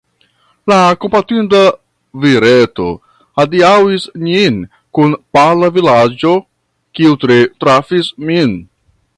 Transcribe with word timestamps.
La 0.71 0.77
kompatinda 1.03 1.59
vireto 2.23 2.87
adiaŭis 3.45 4.09
nin 4.29 4.57
kun 4.99 5.15
pala 5.39 5.71
vizaĝo, 5.79 6.35
kiu 7.01 7.17
tre 7.27 7.41
trafis 7.65 8.15
min. 8.31 8.61